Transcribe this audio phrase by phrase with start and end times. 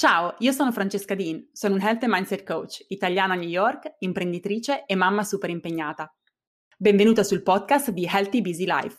[0.00, 3.96] Ciao, io sono Francesca Dean, sono un Health and Mindset Coach, italiana a New York,
[3.98, 6.10] imprenditrice e mamma super impegnata.
[6.78, 8.96] Benvenuta sul podcast di Healthy Busy Life.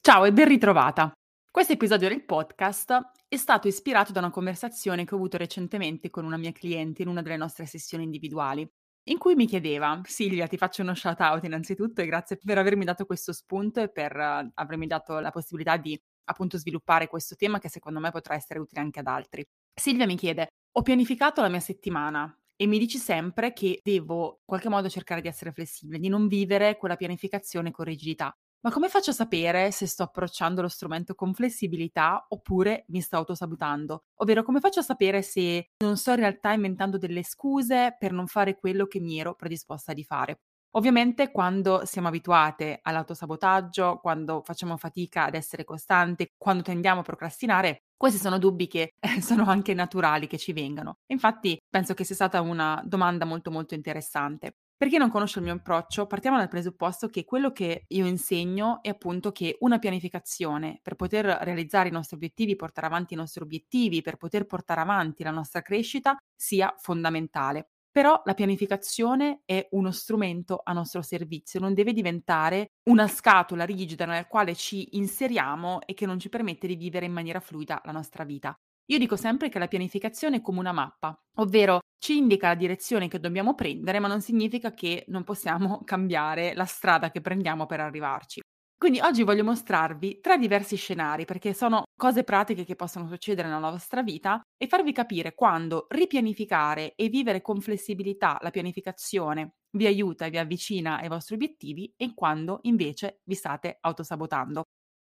[0.00, 1.12] Ciao e ben ritrovata.
[1.50, 6.24] Questo episodio del podcast è stato ispirato da una conversazione che ho avuto recentemente con
[6.24, 8.70] una mia cliente in una delle nostre sessioni individuali
[9.10, 12.84] in cui mi chiedeva: "Silvia, ti faccio uno shout out innanzitutto e grazie per avermi
[12.84, 17.58] dato questo spunto e per uh, avermi dato la possibilità di, appunto, sviluppare questo tema
[17.58, 19.44] che secondo me potrà essere utile anche ad altri".
[19.74, 24.44] Silvia mi chiede: "Ho pianificato la mia settimana e mi dici sempre che devo in
[24.44, 28.34] qualche modo cercare di essere flessibile, di non vivere quella pianificazione con rigidità.
[28.62, 33.16] Ma come faccio a sapere se sto approcciando lo strumento con flessibilità oppure mi sto
[33.16, 34.04] autosabotando?
[34.16, 38.26] Ovvero come faccio a sapere se non sto in realtà inventando delle scuse per non
[38.26, 40.40] fare quello che mi ero predisposta di fare?
[40.72, 47.84] Ovviamente quando siamo abituate all'autosabotaggio, quando facciamo fatica ad essere costanti, quando tendiamo a procrastinare,
[47.96, 50.98] questi sono dubbi che eh, sono anche naturali che ci vengano.
[51.06, 54.52] Infatti penso che sia stata una domanda molto molto interessante.
[54.80, 58.78] Per chi non conosce il mio approccio, partiamo dal presupposto che quello che io insegno
[58.80, 63.42] è appunto che una pianificazione per poter realizzare i nostri obiettivi, portare avanti i nostri
[63.42, 67.72] obiettivi, per poter portare avanti la nostra crescita, sia fondamentale.
[67.90, 74.06] Però la pianificazione è uno strumento a nostro servizio, non deve diventare una scatola rigida
[74.06, 77.92] nella quale ci inseriamo e che non ci permette di vivere in maniera fluida la
[77.92, 78.58] nostra vita.
[78.86, 83.08] Io dico sempre che la pianificazione è come una mappa, ovvero ci indica la direzione
[83.08, 87.80] che dobbiamo prendere, ma non significa che non possiamo cambiare la strada che prendiamo per
[87.80, 88.40] arrivarci.
[88.76, 93.68] Quindi oggi voglio mostrarvi tre diversi scenari perché sono cose pratiche che possono succedere nella
[93.70, 100.24] vostra vita e farvi capire quando ripianificare e vivere con flessibilità la pianificazione vi aiuta
[100.24, 104.62] e vi avvicina ai vostri obiettivi e quando invece vi state autosabotando.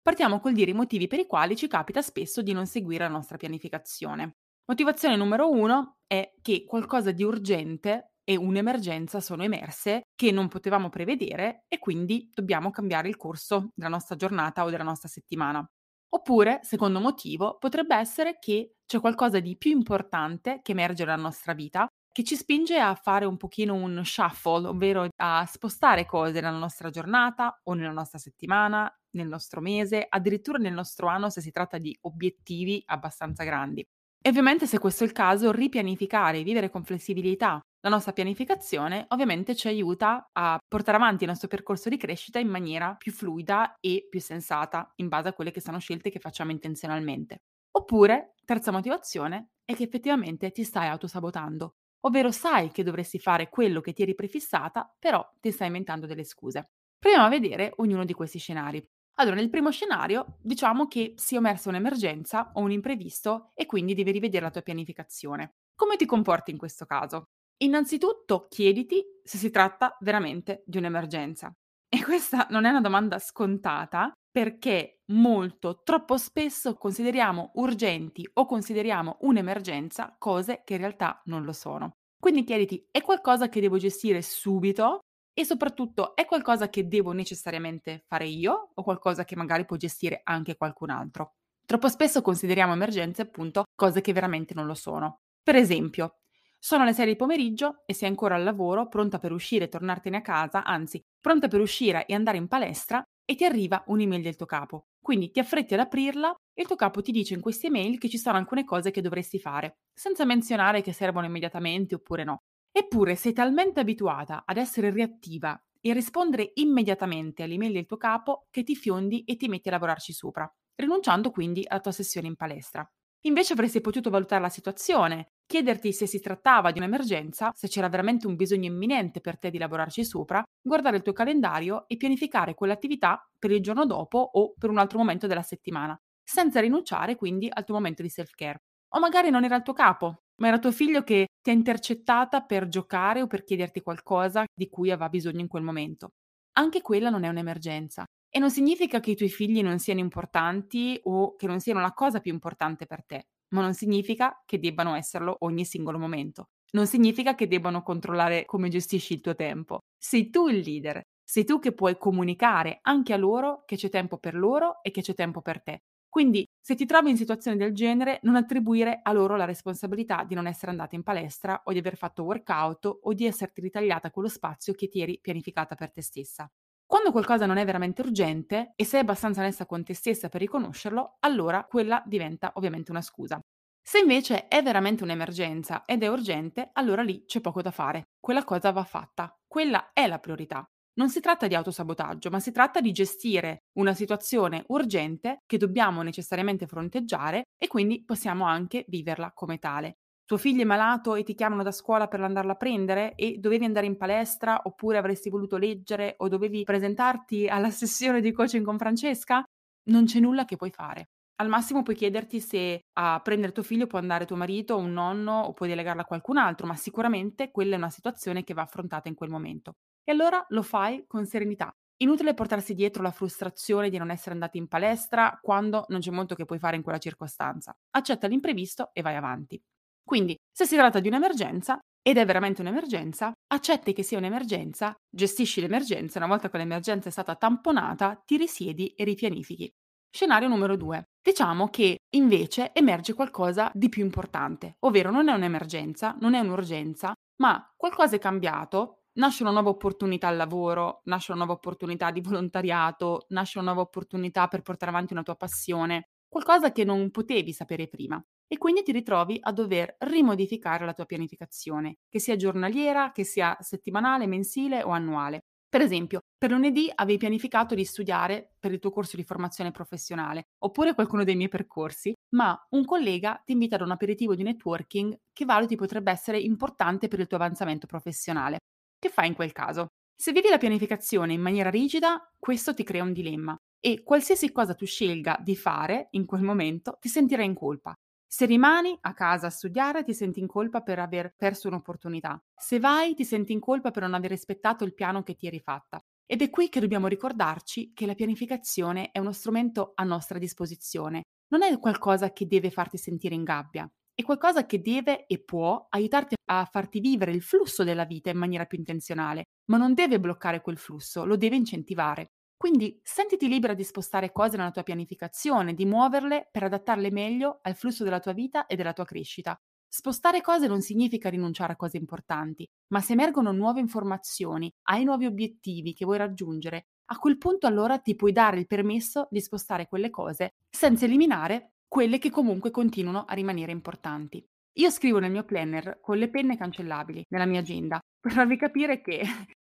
[0.02, 3.10] Partiamo col dire i motivi per i quali ci capita spesso di non seguire la
[3.10, 4.34] nostra pianificazione.
[4.70, 10.88] Motivazione numero uno è che qualcosa di urgente e un'emergenza sono emerse che non potevamo
[10.88, 15.68] prevedere e quindi dobbiamo cambiare il corso della nostra giornata o della nostra settimana.
[16.10, 21.52] Oppure, secondo motivo, potrebbe essere che c'è qualcosa di più importante che emerge nella nostra
[21.52, 26.56] vita che ci spinge a fare un pochino un shuffle, ovvero a spostare cose nella
[26.56, 31.50] nostra giornata o nella nostra settimana, nel nostro mese, addirittura nel nostro anno se si
[31.50, 33.84] tratta di obiettivi abbastanza grandi.
[34.22, 39.56] E ovviamente se questo è il caso, ripianificare vivere con flessibilità la nostra pianificazione ovviamente
[39.56, 44.06] ci aiuta a portare avanti il nostro percorso di crescita in maniera più fluida e
[44.10, 47.44] più sensata in base a quelle che sono scelte che facciamo intenzionalmente.
[47.70, 53.80] Oppure, terza motivazione, è che effettivamente ti stai autosabotando ovvero sai che dovresti fare quello
[53.80, 56.70] che ti eri prefissata, però ti stai inventando delle scuse.
[56.98, 58.82] Proviamo a vedere ognuno di questi scenari.
[59.20, 63.92] Allora, nel primo scenario, diciamo che si è emersa un'emergenza o un imprevisto e quindi
[63.92, 65.56] devi rivedere la tua pianificazione.
[65.76, 67.24] Come ti comporti in questo caso?
[67.58, 71.52] Innanzitutto chiediti se si tratta veramente di un'emergenza.
[71.86, 79.18] E questa non è una domanda scontata perché molto, troppo spesso consideriamo urgenti o consideriamo
[79.20, 81.90] un'emergenza cose che in realtà non lo sono.
[82.18, 85.00] Quindi chiediti, è qualcosa che devo gestire subito?
[85.40, 90.20] E soprattutto, è qualcosa che devo necessariamente fare io o qualcosa che magari può gestire
[90.22, 91.36] anche qualcun altro?
[91.64, 95.20] Troppo spesso consideriamo emergenze appunto cose che veramente non lo sono.
[95.42, 96.16] Per esempio,
[96.58, 100.18] sono le 6 di pomeriggio e sei ancora al lavoro, pronta per uscire e tornartene
[100.18, 104.36] a casa, anzi, pronta per uscire e andare in palestra e ti arriva un'email del
[104.36, 104.88] tuo capo.
[105.00, 108.10] Quindi ti affretti ad aprirla e il tuo capo ti dice in queste email che
[108.10, 112.42] ci sono alcune cose che dovresti fare, senza menzionare che servono immediatamente oppure no.
[112.72, 118.46] Eppure sei talmente abituata ad essere reattiva e a rispondere immediatamente all'email del tuo capo
[118.50, 122.36] che ti fiondi e ti metti a lavorarci sopra, rinunciando quindi alla tua sessione in
[122.36, 122.88] palestra.
[123.24, 128.26] Invece avresti potuto valutare la situazione, chiederti se si trattava di un'emergenza, se c'era veramente
[128.26, 133.28] un bisogno imminente per te di lavorarci sopra, guardare il tuo calendario e pianificare quell'attività
[133.38, 137.64] per il giorno dopo o per un altro momento della settimana, senza rinunciare quindi al
[137.64, 138.62] tuo momento di self-care.
[138.94, 142.42] O magari non era il tuo capo, ma era tuo figlio che ti ha intercettata
[142.42, 146.10] per giocare o per chiederti qualcosa di cui aveva bisogno in quel momento.
[146.52, 150.98] Anche quella non è un'emergenza, e non significa che i tuoi figli non siano importanti
[151.04, 154.94] o che non siano la cosa più importante per te, ma non significa che debbano
[154.94, 156.44] esserlo ogni singolo momento.
[156.72, 159.80] Non significa che debbano controllare come gestisci il tuo tempo.
[159.98, 164.18] Sei tu il leader, sei tu che puoi comunicare anche a loro che c'è tempo
[164.18, 165.80] per loro e che c'è tempo per te.
[166.10, 170.34] Quindi, se ti trovi in situazioni del genere, non attribuire a loro la responsabilità di
[170.34, 174.28] non essere andata in palestra o di aver fatto workout o di esserti ritagliata quello
[174.28, 176.50] spazio che ti eri pianificata per te stessa.
[176.84, 181.18] Quando qualcosa non è veramente urgente e sei abbastanza onesta con te stessa per riconoscerlo,
[181.20, 183.40] allora quella diventa ovviamente una scusa.
[183.82, 188.08] Se invece è veramente un'emergenza ed è urgente, allora lì c'è poco da fare.
[188.18, 189.36] Quella cosa va fatta.
[189.46, 190.68] Quella è la priorità.
[191.00, 196.02] Non si tratta di autosabotaggio, ma si tratta di gestire una situazione urgente che dobbiamo
[196.02, 199.94] necessariamente fronteggiare e quindi possiamo anche viverla come tale.
[200.26, 203.64] Tuo figlio è malato e ti chiamano da scuola per andarlo a prendere e dovevi
[203.64, 208.76] andare in palestra oppure avresti voluto leggere o dovevi presentarti alla sessione di coaching con
[208.76, 209.42] Francesca?
[209.84, 211.06] Non c'è nulla che puoi fare.
[211.36, 215.40] Al massimo puoi chiederti se a prendere tuo figlio può andare tuo marito, un nonno
[215.40, 219.08] o puoi delegarla a qualcun altro, ma sicuramente quella è una situazione che va affrontata
[219.08, 219.76] in quel momento.
[220.04, 221.72] E allora lo fai con serenità.
[222.02, 226.34] Inutile portarsi dietro la frustrazione di non essere andati in palestra quando non c'è molto
[226.34, 227.72] che puoi fare in quella circostanza.
[227.90, 229.60] Accetta l'imprevisto e vai avanti.
[230.02, 235.60] Quindi, se si tratta di un'emergenza, ed è veramente un'emergenza, accetti che sia un'emergenza, gestisci
[235.60, 239.70] l'emergenza, una volta che l'emergenza è stata tamponata, ti risiedi e ripianifichi.
[240.12, 241.04] Scenario numero due.
[241.22, 247.12] Diciamo che invece emerge qualcosa di più importante, ovvero non è un'emergenza, non è un'urgenza,
[247.42, 252.20] ma qualcosa è cambiato nasce una nuova opportunità al lavoro, nasce una nuova opportunità di
[252.20, 257.52] volontariato, nasce una nuova opportunità per portare avanti una tua passione, qualcosa che non potevi
[257.52, 258.22] sapere prima.
[258.46, 263.56] E quindi ti ritrovi a dover rimodificare la tua pianificazione, che sia giornaliera, che sia
[263.60, 265.44] settimanale, mensile o annuale.
[265.68, 270.48] Per esempio, per lunedì avevi pianificato di studiare per il tuo corso di formazione professionale,
[270.64, 275.16] oppure qualcuno dei miei percorsi, ma un collega ti invita ad un aperitivo di networking
[275.32, 278.58] che valuti potrebbe essere importante per il tuo avanzamento professionale.
[279.00, 279.86] Che fai in quel caso?
[280.14, 284.74] Se vivi la pianificazione in maniera rigida, questo ti crea un dilemma e qualsiasi cosa
[284.74, 287.94] tu scelga di fare in quel momento ti sentirai in colpa.
[288.30, 292.38] Se rimani a casa a studiare ti senti in colpa per aver perso un'opportunità.
[292.54, 295.60] Se vai ti senti in colpa per non aver rispettato il piano che ti eri
[295.60, 295.98] fatta.
[296.26, 301.22] Ed è qui che dobbiamo ricordarci che la pianificazione è uno strumento a nostra disposizione.
[301.48, 305.86] Non è qualcosa che deve farti sentire in gabbia, è qualcosa che deve e può
[305.88, 310.20] aiutarti a farti vivere il flusso della vita in maniera più intenzionale, ma non deve
[310.20, 312.32] bloccare quel flusso, lo deve incentivare.
[312.56, 317.74] Quindi sentiti libera di spostare cose nella tua pianificazione, di muoverle per adattarle meglio al
[317.74, 319.58] flusso della tua vita e della tua crescita.
[319.88, 325.26] Spostare cose non significa rinunciare a cose importanti, ma se emergono nuove informazioni, hai nuovi
[325.26, 329.88] obiettivi che vuoi raggiungere, a quel punto allora ti puoi dare il permesso di spostare
[329.88, 334.40] quelle cose senza eliminare quelle che comunque continuano a rimanere importanti.
[334.74, 339.00] Io scrivo nel mio planner con le penne cancellabili nella mia agenda per farvi capire
[339.00, 339.22] che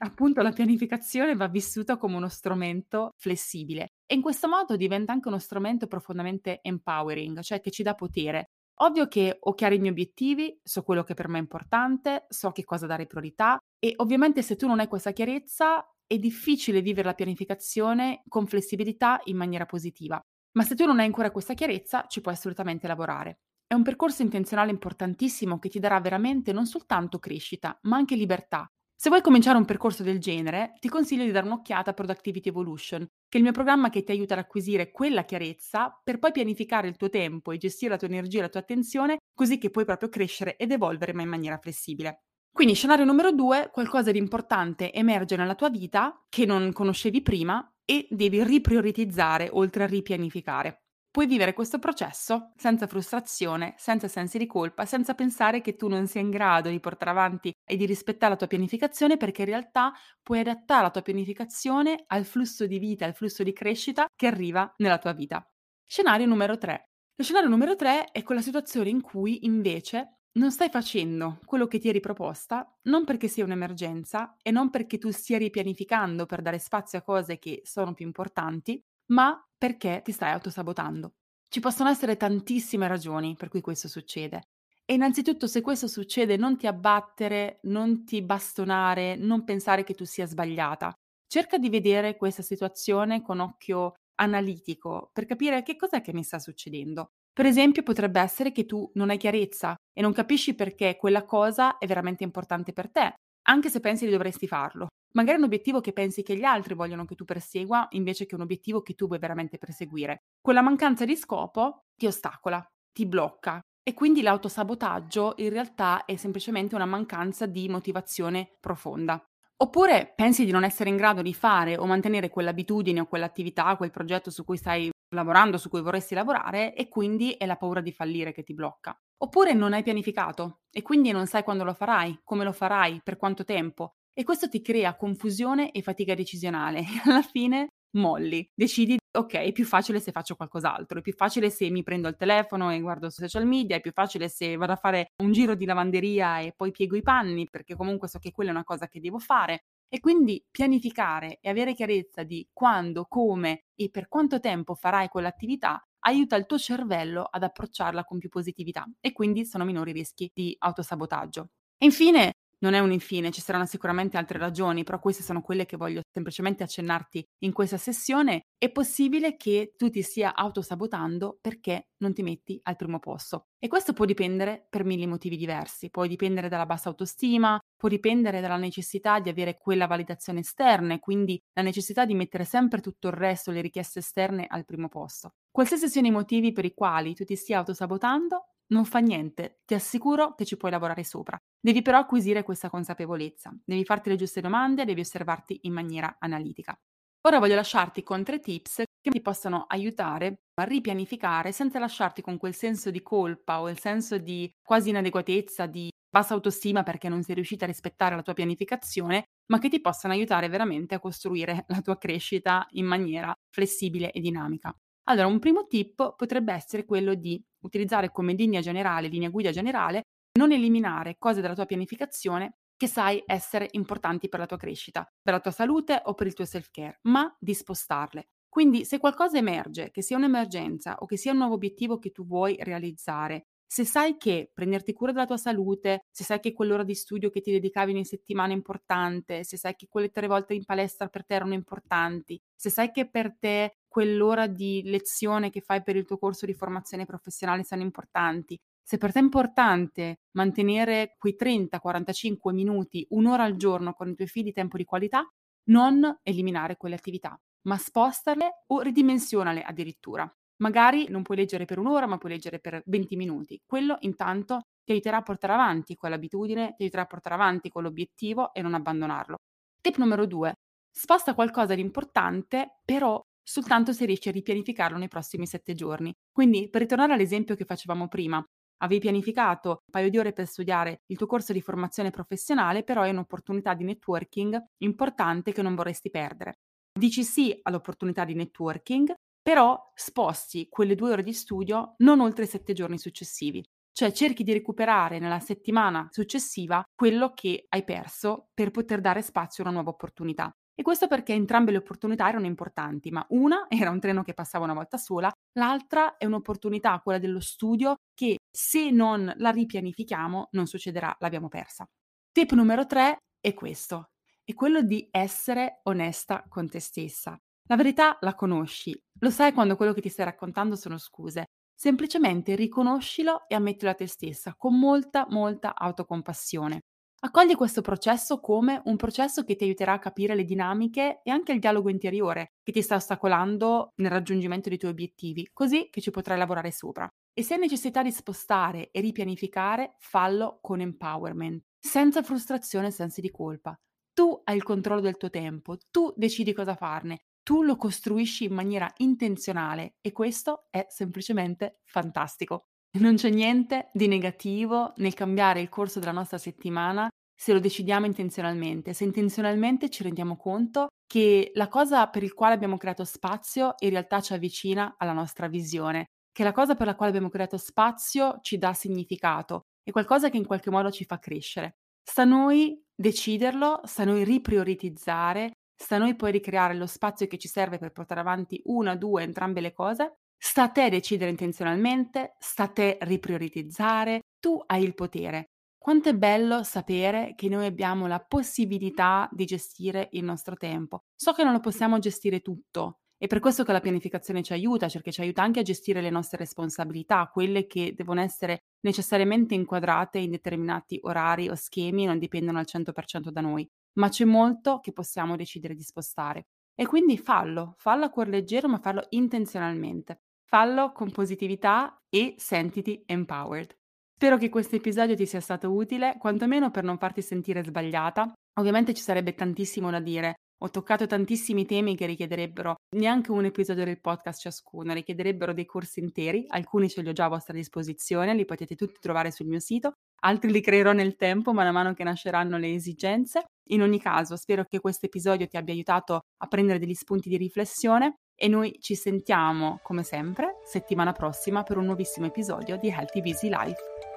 [0.04, 5.28] appunto la pianificazione va vissuta come uno strumento flessibile e in questo modo diventa anche
[5.28, 8.50] uno strumento profondamente empowering, cioè che ci dà potere.
[8.82, 12.50] Ovvio che ho chiari i miei obiettivi, so quello che per me è importante, so
[12.52, 17.08] che cosa dare priorità e ovviamente se tu non hai questa chiarezza è difficile vivere
[17.08, 20.20] la pianificazione con flessibilità in maniera positiva.
[20.52, 23.40] Ma se tu non hai ancora questa chiarezza, ci puoi assolutamente lavorare.
[23.66, 28.68] È un percorso intenzionale importantissimo che ti darà veramente non soltanto crescita, ma anche libertà.
[28.96, 33.00] Se vuoi cominciare un percorso del genere, ti consiglio di dare un'occhiata a Productivity Evolution,
[33.00, 36.88] che è il mio programma che ti aiuta ad acquisire quella chiarezza per poi pianificare
[36.88, 39.86] il tuo tempo e gestire la tua energia e la tua attenzione così che puoi
[39.86, 42.24] proprio crescere ed evolvere ma in maniera flessibile.
[42.52, 47.72] Quindi scenario numero due, qualcosa di importante emerge nella tua vita che non conoscevi prima
[47.90, 50.84] e devi riprioritizzare oltre a ripianificare.
[51.10, 56.06] Puoi vivere questo processo senza frustrazione, senza sensi di colpa, senza pensare che tu non
[56.06, 59.92] sia in grado di portare avanti e di rispettare la tua pianificazione perché in realtà
[60.22, 64.72] puoi adattare la tua pianificazione al flusso di vita, al flusso di crescita che arriva
[64.76, 65.44] nella tua vita.
[65.84, 66.90] Scenario numero 3.
[67.16, 71.78] Lo scenario numero 3 è quella situazione in cui invece non stai facendo quello che
[71.78, 76.58] ti eri proposta, non perché sia un'emergenza e non perché tu stia ripianificando per dare
[76.58, 81.14] spazio a cose che sono più importanti, ma perché ti stai autosabotando.
[81.48, 84.48] Ci possono essere tantissime ragioni per cui questo succede.
[84.84, 90.04] E innanzitutto se questo succede non ti abbattere, non ti bastonare, non pensare che tu
[90.04, 90.92] sia sbagliata.
[91.26, 96.38] Cerca di vedere questa situazione con occhio analitico per capire che cos'è che mi sta
[96.38, 97.12] succedendo.
[97.32, 101.78] Per esempio, potrebbe essere che tu non hai chiarezza e non capisci perché quella cosa
[101.78, 103.14] è veramente importante per te,
[103.48, 104.88] anche se pensi che dovresti farlo.
[105.12, 108.42] Magari un obiettivo che pensi che gli altri vogliono che tu persegua invece che un
[108.42, 110.18] obiettivo che tu vuoi veramente perseguire.
[110.40, 116.74] Quella mancanza di scopo ti ostacola, ti blocca e quindi l'autosabotaggio in realtà è semplicemente
[116.74, 119.20] una mancanza di motivazione profonda.
[119.62, 123.90] Oppure pensi di non essere in grado di fare o mantenere quell'abitudine o quell'attività, quel
[123.90, 127.92] progetto su cui stai lavorando, su cui vorresti lavorare e quindi è la paura di
[127.92, 128.98] fallire che ti blocca.
[129.22, 133.16] Oppure non hai pianificato e quindi non sai quando lo farai, come lo farai, per
[133.16, 133.96] quanto tempo.
[134.12, 136.80] E questo ti crea confusione e fatica decisionale.
[136.80, 141.50] E alla fine molli, decidi ok, è più facile se faccio qualcos'altro, è più facile
[141.50, 144.76] se mi prendo il telefono e guardo social media, è più facile se vado a
[144.76, 148.50] fare un giro di lavanderia e poi piego i panni perché comunque so che quella
[148.50, 153.64] è una cosa che devo fare e quindi pianificare e avere chiarezza di quando, come
[153.74, 158.86] e per quanto tempo farai quell'attività aiuta il tuo cervello ad approcciarla con più positività
[159.00, 161.48] e quindi sono minori i rischi di autosabotaggio.
[161.82, 165.76] Infine, non è un infine, ci saranno sicuramente altre ragioni, però queste sono quelle che
[165.76, 168.42] voglio semplicemente accennarti in questa sessione.
[168.56, 173.46] È possibile che tu ti stia autosabotando perché non ti metti al primo posto.
[173.58, 175.90] E questo può dipendere per mille motivi diversi.
[175.90, 180.98] Può dipendere dalla bassa autostima, può dipendere dalla necessità di avere quella validazione esterna e
[180.98, 185.32] quindi la necessità di mettere sempre tutto il resto, le richieste esterne al primo posto.
[185.50, 189.74] Qualsiasi siano i motivi per i quali tu ti stia autosabotando, non fa niente, ti
[189.74, 191.36] assicuro che ci puoi lavorare sopra.
[191.60, 196.78] Devi però acquisire questa consapevolezza, devi farti le giuste domande, devi osservarti in maniera analitica.
[197.22, 202.38] Ora voglio lasciarti con tre tips che ti possano aiutare a ripianificare senza lasciarti con
[202.38, 207.22] quel senso di colpa o il senso di quasi inadeguatezza, di bassa autostima perché non
[207.22, 211.64] sei riuscita a rispettare la tua pianificazione, ma che ti possano aiutare veramente a costruire
[211.68, 214.74] la tua crescita in maniera flessibile e dinamica.
[215.04, 220.02] Allora, un primo tip potrebbe essere quello di utilizzare come linea generale, linea guida generale,
[220.38, 225.34] non eliminare cose dalla tua pianificazione che sai essere importanti per la tua crescita, per
[225.34, 228.28] la tua salute o per il tuo self-care, ma di spostarle.
[228.48, 232.26] Quindi se qualcosa emerge, che sia un'emergenza o che sia un nuovo obiettivo che tu
[232.26, 236.96] vuoi realizzare, se sai che prenderti cura della tua salute, se sai che quell'ora di
[236.96, 240.64] studio che ti dedicavi in settimana è importante, se sai che quelle tre volte in
[240.64, 245.84] palestra per te erano importanti, se sai che per te quell'ora di lezione che fai
[245.84, 251.14] per il tuo corso di formazione professionale sono importanti, se per te è importante mantenere
[251.16, 255.24] quei 30-45 minuti, un'ora al giorno con i tuoi figli tempo di qualità,
[255.66, 260.28] non eliminare quelle attività, ma spostarle o ridimensionale addirittura.
[260.62, 263.58] Magari non puoi leggere per un'ora, ma puoi leggere per 20 minuti.
[263.64, 268.60] Quello intanto ti aiuterà a portare avanti quell'abitudine, ti aiuterà a portare avanti quell'obiettivo e
[268.62, 269.36] non abbandonarlo.
[269.80, 270.52] Tip numero due,
[270.90, 276.12] sposta qualcosa di importante, però soltanto se riesci a ripianificarlo nei prossimi sette giorni.
[276.30, 278.44] Quindi, per ritornare all'esempio che facevamo prima,
[278.82, 283.02] avevi pianificato un paio di ore per studiare il tuo corso di formazione professionale, però
[283.02, 286.58] è un'opportunità di networking importante che non vorresti perdere.
[286.92, 292.48] Dici sì all'opportunità di networking, però sposti quelle due ore di studio non oltre i
[292.48, 293.64] sette giorni successivi.
[293.92, 299.62] Cioè cerchi di recuperare nella settimana successiva quello che hai perso per poter dare spazio
[299.62, 300.50] a una nuova opportunità.
[300.74, 304.64] E questo perché entrambe le opportunità erano importanti, ma una era un treno che passava
[304.64, 310.66] una volta sola, l'altra è un'opportunità, quella dello studio, che se non la ripianifichiamo non
[310.66, 311.86] succederà, l'abbiamo persa.
[312.32, 317.38] Tip numero tre è questo, è quello di essere onesta con te stessa.
[317.70, 321.44] La verità la conosci, lo sai quando quello che ti stai raccontando sono scuse.
[321.72, 326.80] Semplicemente riconoscilo e ammettilo a te stessa con molta, molta autocompassione.
[327.20, 331.52] Accogli questo processo come un processo che ti aiuterà a capire le dinamiche e anche
[331.52, 336.10] il dialogo interiore che ti sta ostacolando nel raggiungimento dei tuoi obiettivi, così che ci
[336.10, 337.08] potrai lavorare sopra.
[337.32, 343.20] E se hai necessità di spostare e ripianificare, fallo con empowerment, senza frustrazione e sensi
[343.20, 343.78] di colpa.
[344.12, 348.52] Tu hai il controllo del tuo tempo, tu decidi cosa farne, tu lo costruisci in
[348.52, 352.66] maniera intenzionale e questo è semplicemente fantastico.
[353.00, 358.06] Non c'è niente di negativo nel cambiare il corso della nostra settimana se lo decidiamo
[358.06, 363.74] intenzionalmente, se intenzionalmente ci rendiamo conto che la cosa per il quale abbiamo creato spazio
[363.80, 367.56] in realtà ci avvicina alla nostra visione, che la cosa per la quale abbiamo creato
[367.56, 371.78] spazio ci dà significato, è qualcosa che in qualche modo ci fa crescere.
[372.00, 375.50] Sta a noi deciderlo, sta a noi riprioritizzare
[375.82, 379.22] sta a noi poi ricreare lo spazio che ci serve per portare avanti una, due,
[379.22, 380.18] entrambe le cose.
[380.36, 385.46] Sta a te decidere intenzionalmente, sta a te riprioritizzare, tu hai il potere.
[385.78, 391.04] Quanto è bello sapere che noi abbiamo la possibilità di gestire il nostro tempo.
[391.14, 394.86] So che non lo possiamo gestire tutto, è per questo che la pianificazione ci aiuta,
[394.86, 400.18] perché ci aiuta anche a gestire le nostre responsabilità, quelle che devono essere necessariamente inquadrate
[400.18, 404.92] in determinati orari o schemi, non dipendono al 100% da noi ma c'è molto che
[404.92, 406.46] possiamo decidere di spostare.
[406.74, 410.20] E quindi fallo, fallo a cuor leggero, ma fallo intenzionalmente.
[410.46, 413.76] Fallo con positività e sentiti empowered.
[414.14, 418.32] Spero che questo episodio ti sia stato utile, quantomeno per non farti sentire sbagliata.
[418.58, 423.84] Ovviamente ci sarebbe tantissimo da dire Ho toccato tantissimi temi che richiederebbero neanche un episodio
[423.84, 428.34] del podcast ciascuno, richiederebbero dei corsi interi, alcuni ce li ho già a vostra disposizione,
[428.34, 429.92] li potete tutti trovare sul mio sito,
[430.22, 433.44] altri li creerò nel tempo man mano che nasceranno le esigenze.
[433.70, 437.36] In ogni caso, spero che questo episodio ti abbia aiutato a prendere degli spunti di
[437.36, 443.20] riflessione e noi ci sentiamo, come sempre, settimana prossima per un nuovissimo episodio di Healthy
[443.20, 444.09] Busy Life.